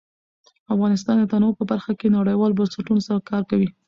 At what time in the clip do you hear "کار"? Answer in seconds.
3.29-3.43